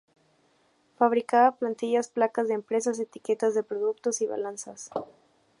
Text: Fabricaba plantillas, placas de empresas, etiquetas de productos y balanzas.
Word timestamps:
Fabricaba 0.95 1.55
plantillas, 1.55 2.09
placas 2.09 2.47
de 2.47 2.55
empresas, 2.55 2.97
etiquetas 2.99 3.53
de 3.53 3.61
productos 3.61 4.19
y 4.21 4.25
balanzas. 4.25 4.89